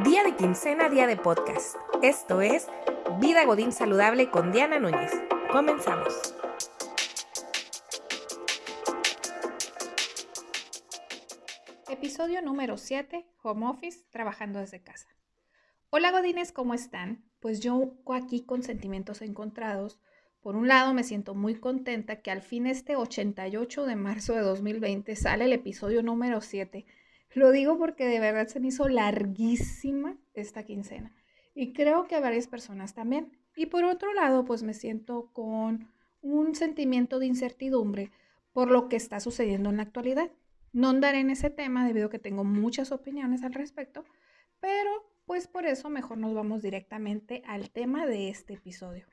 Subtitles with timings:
[0.00, 1.76] Día de quincena, día de podcast.
[2.02, 2.66] Esto es
[3.20, 5.12] Vida Godín Saludable con Diana Núñez.
[5.52, 6.34] Comenzamos.
[11.90, 15.08] Episodio número 7, Home Office, trabajando desde casa.
[15.90, 17.22] Hola Godines, ¿cómo están?
[17.38, 20.00] Pues yo aquí con sentimientos encontrados.
[20.40, 24.40] Por un lado, me siento muy contenta que al fin este 88 de marzo de
[24.40, 26.86] 2020 sale el episodio número 7
[27.34, 31.14] lo digo porque de verdad se me hizo larguísima esta quincena
[31.54, 33.38] y creo que a varias personas también.
[33.54, 35.90] Y por otro lado, pues me siento con
[36.22, 38.10] un sentimiento de incertidumbre
[38.52, 40.30] por lo que está sucediendo en la actualidad.
[40.72, 44.04] No andaré en ese tema debido a que tengo muchas opiniones al respecto,
[44.60, 44.90] pero
[45.26, 49.06] pues por eso mejor nos vamos directamente al tema de este episodio.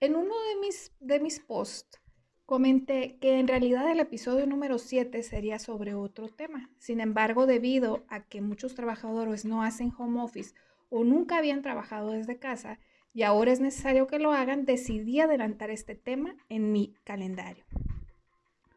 [0.00, 2.00] En uno de mis, de mis posts
[2.46, 6.70] Comenté que en realidad el episodio número 7 sería sobre otro tema.
[6.78, 10.54] Sin embargo, debido a que muchos trabajadores no hacen home office
[10.88, 12.78] o nunca habían trabajado desde casa
[13.12, 17.64] y ahora es necesario que lo hagan, decidí adelantar este tema en mi calendario.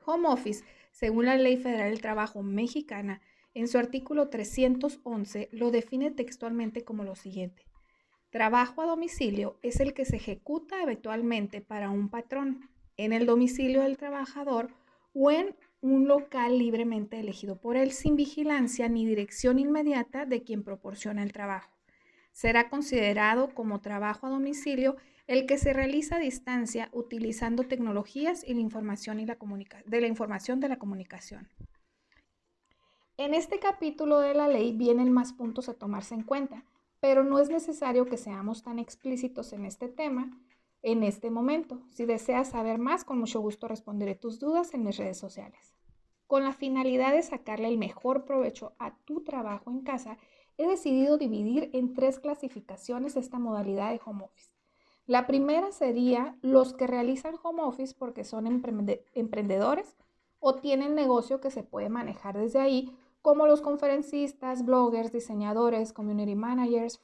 [0.04, 3.22] Home office, según la Ley Federal del Trabajo mexicana,
[3.54, 7.68] en su artículo 311 lo define textualmente como lo siguiente.
[8.32, 12.68] Trabajo a domicilio es el que se ejecuta habitualmente para un patrón
[13.00, 14.72] en el domicilio del trabajador
[15.14, 20.64] o en un local libremente elegido por él sin vigilancia ni dirección inmediata de quien
[20.64, 21.72] proporciona el trabajo.
[22.34, 28.54] Será considerado como trabajo a domicilio el que se realiza a distancia utilizando tecnologías y
[28.54, 29.38] la información y la
[29.86, 31.48] de la información de la comunicación.
[33.16, 36.66] En este capítulo de la ley vienen más puntos a tomarse en cuenta,
[37.00, 40.38] pero no es necesario que seamos tan explícitos en este tema,
[40.82, 41.82] en este momento.
[41.92, 45.76] Si deseas saber más, con mucho gusto responderé tus dudas en mis redes sociales.
[46.28, 50.18] Con la finalidad de sacarle el mejor provecho a tu trabajo en casa,
[50.58, 54.52] he decidido dividir en tres clasificaciones esta modalidad de home office.
[55.08, 59.96] La primera sería los que realizan home office porque son emprendedores
[60.40, 66.36] o tienen negocio que se puede manejar desde ahí, como los conferencistas, bloggers, diseñadores, community
[66.36, 67.00] managers,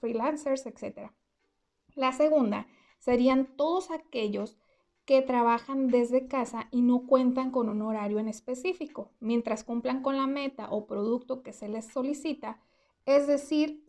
[0.00, 1.10] freelancers, etc.
[1.94, 2.66] La segunda
[2.98, 4.58] serían todos aquellos
[5.04, 10.18] que trabajan desde casa y no cuentan con un horario en específico, mientras cumplan con
[10.18, 12.60] la meta o producto que se les solicita,
[13.06, 13.82] es decir,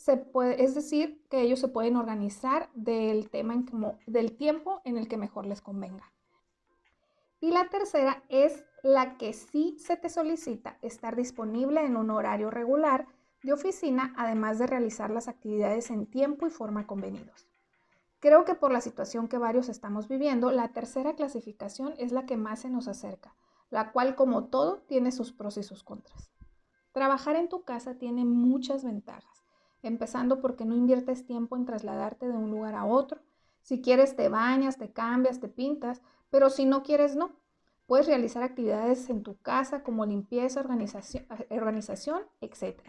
[0.57, 5.09] es decir que ellos se pueden organizar del, tema en como, del tiempo en el
[5.09, 6.13] que mejor les convenga.
[7.41, 12.49] Y la tercera es la que sí se te solicita estar disponible en un horario
[12.49, 13.07] regular
[13.43, 17.48] de oficina, además de realizar las actividades en tiempo y forma convenidos.
[18.19, 22.35] Creo que por la situación que varios estamos viviendo, la tercera clasificación es la que
[22.35, 23.33] más se nos acerca,
[23.69, 26.29] la cual como todo tiene sus pros y sus contras.
[26.91, 29.45] Trabajar en tu casa tiene muchas ventajas,
[29.83, 33.21] empezando porque no inviertes tiempo en trasladarte de un lugar a otro.
[33.61, 37.31] Si quieres te bañas, te cambias, te pintas, pero si no quieres no.
[37.85, 42.81] Puedes realizar actividades en tu casa como limpieza, organización, etc.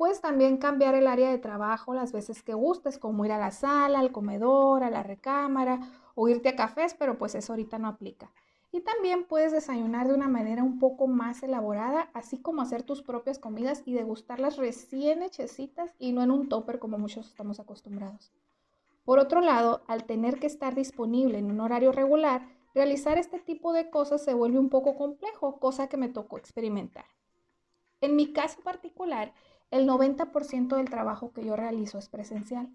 [0.00, 3.50] Puedes también cambiar el área de trabajo las veces que gustes, como ir a la
[3.50, 5.78] sala, al comedor, a la recámara
[6.14, 8.32] o irte a cafés, pero pues eso ahorita no aplica.
[8.72, 13.02] Y también puedes desayunar de una manera un poco más elaborada, así como hacer tus
[13.02, 18.32] propias comidas y degustarlas recién hechecitas y no en un topper como muchos estamos acostumbrados.
[19.04, 23.74] Por otro lado, al tener que estar disponible en un horario regular, realizar este tipo
[23.74, 27.04] de cosas se vuelve un poco complejo, cosa que me tocó experimentar.
[28.00, 29.34] En mi caso particular,
[29.70, 32.68] el 90% del trabajo que yo realizo es presencial.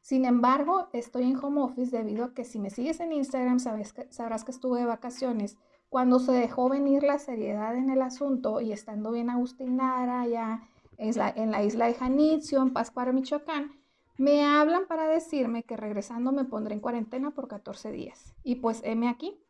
[0.00, 3.94] Sin embargo, estoy en home office debido a que si me sigues en Instagram sabes
[4.10, 5.58] sabrás que estuve de vacaciones.
[5.88, 10.68] Cuando se dejó venir la seriedad en el asunto y estando bien Agustín Lara, ya
[10.96, 13.72] en la isla de Janitzio, en Pascuaro, Michoacán,
[14.16, 18.34] me hablan para decirme que regresando me pondré en cuarentena por 14 días.
[18.44, 19.42] Y pues heme aquí,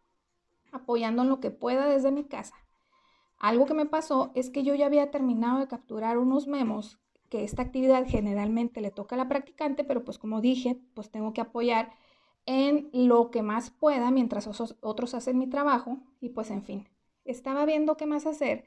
[0.71, 2.55] apoyando en lo que pueda desde mi casa.
[3.41, 6.99] Algo que me pasó es que yo ya había terminado de capturar unos memos
[7.31, 11.33] que esta actividad generalmente le toca a la practicante, pero pues como dije, pues tengo
[11.33, 11.91] que apoyar
[12.45, 14.47] en lo que más pueda mientras
[14.81, 16.89] otros hacen mi trabajo y pues en fin,
[17.25, 18.65] estaba viendo qué más hacer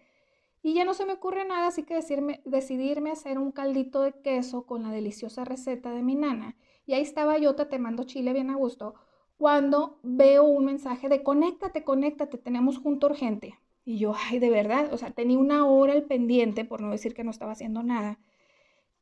[0.64, 2.00] y ya no se me ocurre nada, así que
[2.46, 6.56] decidirme a hacer un caldito de queso con la deliciosa receta de mi nana
[6.86, 8.96] y ahí estaba yo tatemando chile bien a gusto
[9.38, 13.60] cuando veo un mensaje de conéctate, conéctate, tenemos junto urgente.
[13.86, 17.14] Y yo, ay, de verdad, o sea, tenía una hora el pendiente, por no decir
[17.14, 18.20] que no estaba haciendo nada.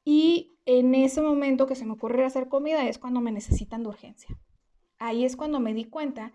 [0.04, 3.90] Y en ese momento que se me ocurre hacer comida es cuando me necesitan de
[3.90, 4.38] urgencia.
[4.98, 6.32] Ahí es cuando me di cuenta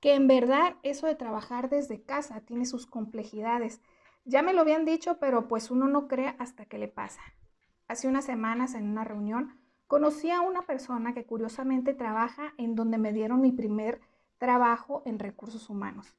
[0.00, 3.80] que en verdad eso de trabajar desde casa tiene sus complejidades.
[4.24, 7.20] Ya me lo habían dicho, pero pues uno no cree hasta que le pasa.
[7.88, 12.98] Hace unas semanas en una reunión conocí a una persona que curiosamente trabaja en donde
[12.98, 14.00] me dieron mi primer
[14.36, 16.14] trabajo en recursos humanos.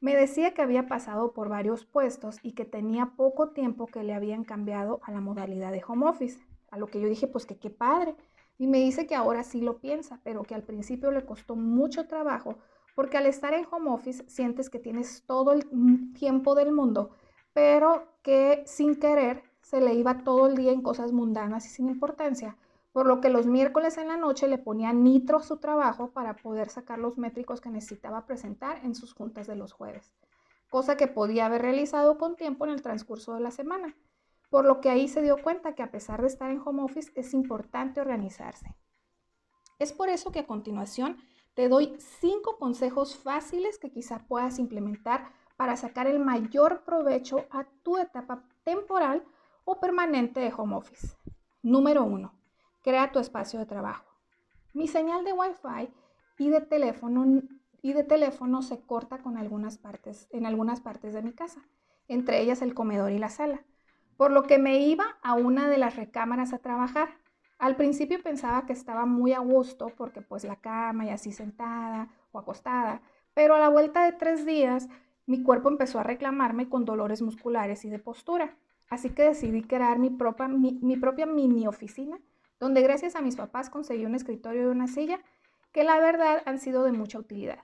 [0.00, 4.14] Me decía que había pasado por varios puestos y que tenía poco tiempo que le
[4.14, 6.40] habían cambiado a la modalidad de home office.
[6.70, 8.16] A lo que yo dije, pues que qué padre.
[8.56, 12.06] Y me dice que ahora sí lo piensa, pero que al principio le costó mucho
[12.06, 12.56] trabajo
[12.94, 15.64] porque al estar en home office sientes que tienes todo el
[16.12, 17.10] tiempo del mundo,
[17.52, 21.88] pero que sin querer se le iba todo el día en cosas mundanas y sin
[21.88, 22.56] importancia,
[22.92, 26.36] por lo que los miércoles en la noche le ponía nitro a su trabajo para
[26.36, 30.12] poder sacar los métricos que necesitaba presentar en sus juntas de los jueves,
[30.68, 33.96] cosa que podía haber realizado con tiempo en el transcurso de la semana,
[34.50, 37.12] por lo que ahí se dio cuenta que a pesar de estar en home office
[37.14, 38.74] es importante organizarse.
[39.78, 41.18] Es por eso que a continuación
[41.54, 47.64] te doy cinco consejos fáciles que quizá puedas implementar para sacar el mayor provecho a
[47.82, 49.24] tu etapa temporal
[49.64, 51.16] o permanente de home office.
[51.62, 52.39] Número uno,
[52.82, 54.04] crea tu espacio de trabajo.
[54.72, 55.92] Mi señal de Wi-Fi
[56.38, 57.42] y de teléfono,
[57.82, 61.62] y de teléfono se corta con algunas partes, en algunas partes de mi casa,
[62.08, 63.62] entre ellas el comedor y la sala,
[64.16, 67.08] por lo que me iba a una de las recámaras a trabajar.
[67.58, 72.08] Al principio pensaba que estaba muy a gusto porque pues la cama y así sentada
[72.32, 73.02] o acostada,
[73.34, 74.88] pero a la vuelta de tres días
[75.26, 78.56] mi cuerpo empezó a reclamarme con dolores musculares y de postura.
[78.88, 82.18] Así que decidí crear mi propia, mi, propia mini oficina,
[82.60, 85.20] donde gracias a mis papás conseguí un escritorio y una silla
[85.72, 87.60] que la verdad han sido de mucha utilidad.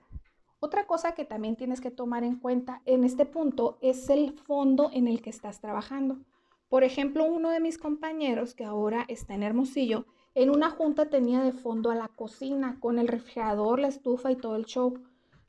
[0.59, 4.89] Otra cosa que también tienes que tomar en cuenta en este punto es el fondo
[4.91, 6.17] en el que estás trabajando.
[6.67, 11.41] Por ejemplo, uno de mis compañeros, que ahora está en Hermosillo, en una junta tenía
[11.41, 14.99] de fondo a la cocina, con el refrigerador, la estufa y todo el show.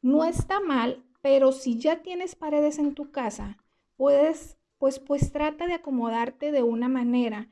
[0.02, 3.56] No está mal, pero si ya tienes paredes en tu casa,
[3.96, 7.48] puedes, pues, pues trata de acomodarte de una manera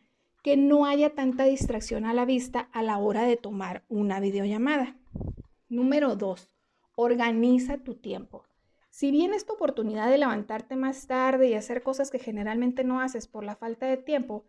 [0.46, 4.94] que no haya tanta distracción a la vista a la hora de tomar una videollamada.
[5.68, 6.52] Número dos,
[6.94, 8.44] organiza tu tiempo.
[8.88, 13.26] Si bien esta oportunidad de levantarte más tarde y hacer cosas que generalmente no haces
[13.26, 14.44] por la falta de tiempo,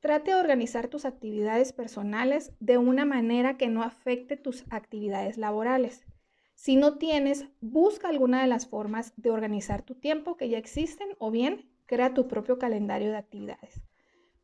[0.00, 6.06] trate de organizar tus actividades personales de una manera que no afecte tus actividades laborales.
[6.54, 11.08] Si no tienes, busca alguna de las formas de organizar tu tiempo que ya existen
[11.18, 13.82] o bien crea tu propio calendario de actividades.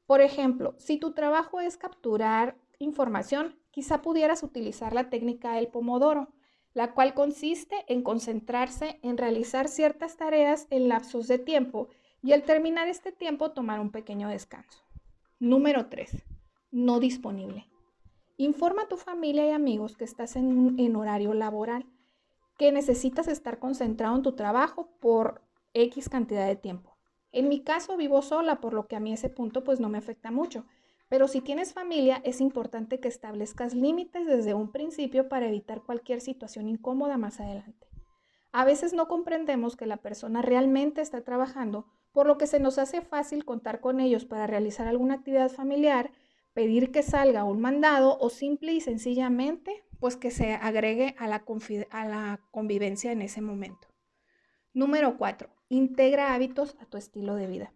[0.09, 6.31] Por ejemplo, si tu trabajo es capturar información, quizá pudieras utilizar la técnica del pomodoro
[6.75, 11.89] la cual consiste en concentrarse en realizar ciertas tareas en lapsos de tiempo
[12.23, 14.85] y al terminar este tiempo tomar un pequeño descanso.
[15.41, 16.25] Número 3.
[16.71, 17.67] No disponible.
[18.37, 21.87] Informa a tu familia y amigos que estás en, en horario laboral,
[22.57, 25.43] que necesitas estar concentrado en tu trabajo por
[25.75, 26.98] X cantidad de tiempo.
[27.33, 29.99] En mi caso vivo sola, por lo que a mí ese punto pues no me
[29.99, 30.65] afecta mucho.
[31.09, 36.21] Pero si tienes familia, es importante que establezcas límites desde un principio para evitar cualquier
[36.21, 37.87] situación incómoda más adelante.
[38.53, 42.79] A veces no comprendemos que la persona realmente está trabajando, por lo que se nos
[42.79, 46.11] hace fácil contar con ellos para realizar alguna actividad familiar,
[46.55, 51.45] pedir que salga un mandado o simple y sencillamente pues que se agregue a la,
[51.91, 53.89] a la convivencia en ese momento.
[54.73, 55.58] Número 4.
[55.71, 57.73] Integra hábitos a tu estilo de vida.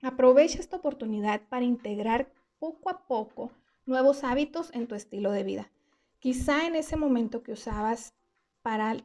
[0.00, 3.50] Aprovecha esta oportunidad para integrar poco a poco
[3.84, 5.70] nuevos hábitos en tu estilo de vida.
[6.18, 8.14] Quizá en ese momento que usabas
[8.62, 8.96] para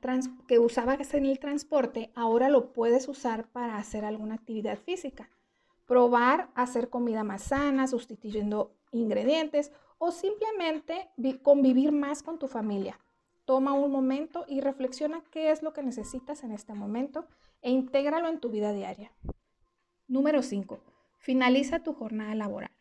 [0.48, 5.30] que usabas en el transporte, ahora lo puedes usar para hacer alguna actividad física.
[5.86, 11.10] Probar hacer comida más sana, sustituyendo ingredientes o simplemente
[11.44, 12.98] convivir más con tu familia.
[13.44, 17.28] Toma un momento y reflexiona qué es lo que necesitas en este momento
[17.62, 19.12] e intégralo en tu vida diaria.
[20.08, 20.80] Número 5.
[21.18, 22.72] Finaliza tu jornada laboral.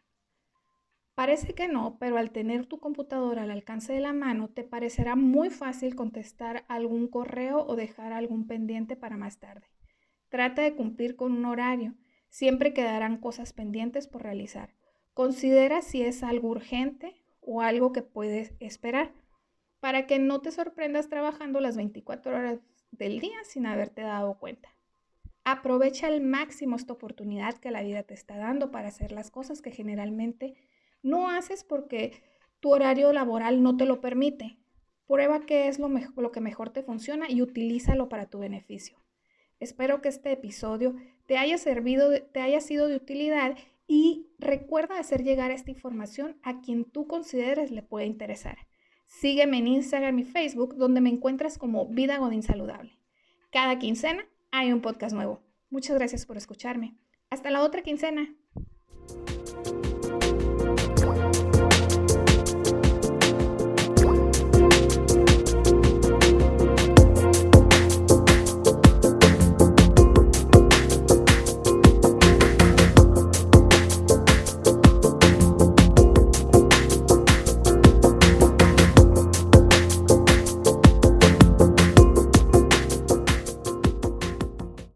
[1.14, 5.16] Parece que no, pero al tener tu computadora al alcance de la mano, te parecerá
[5.16, 9.66] muy fácil contestar algún correo o dejar algún pendiente para más tarde.
[10.28, 11.94] Trata de cumplir con un horario.
[12.28, 14.74] Siempre quedarán cosas pendientes por realizar.
[15.12, 19.12] Considera si es algo urgente o algo que puedes esperar,
[19.80, 24.68] para que no te sorprendas trabajando las 24 horas del día sin haberte dado cuenta.
[25.44, 29.62] Aprovecha al máximo esta oportunidad que la vida te está dando para hacer las cosas
[29.62, 30.54] que generalmente
[31.02, 32.22] no haces porque
[32.60, 34.58] tu horario laboral no te lo permite.
[35.06, 38.98] Prueba qué es lo, que mejor te funciona y utilízalo para tu beneficio.
[39.58, 45.24] Espero que este episodio te haya servido, te haya sido de utilidad y recuerda hacer
[45.24, 48.58] llegar esta información a quien tú consideres le puede interesar.
[49.08, 52.98] Sígueme en Instagram y Facebook donde me encuentras como Vida Godín Saludable.
[53.50, 55.42] Cada quincena hay un podcast nuevo.
[55.70, 56.94] Muchas gracias por escucharme.
[57.30, 58.36] Hasta la otra quincena.